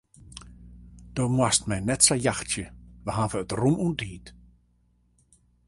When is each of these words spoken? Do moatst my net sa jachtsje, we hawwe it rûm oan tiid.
Do 1.15 1.25
moatst 1.35 1.63
my 1.69 1.77
net 1.87 2.01
sa 2.05 2.15
jachtsje, 2.25 2.65
we 3.03 3.11
hawwe 3.17 3.37
it 3.43 3.55
rûm 3.59 3.77
oan 3.83 3.95
tiid. 3.99 4.25